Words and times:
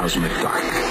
Cosmic 0.00 0.32
dark. 0.40 0.89